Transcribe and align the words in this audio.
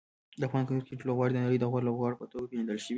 د 0.39 0.41
افغان 0.47 0.63
کرکټ 0.67 0.99
لوبغاړي 1.07 1.33
د 1.35 1.39
نړۍ 1.45 1.57
د 1.59 1.65
غوره 1.71 1.85
لوبغاړو 1.87 2.19
په 2.21 2.25
توګه 2.31 2.45
پېژندل 2.49 2.77
شوي 2.79 2.87
دي. 2.87 2.89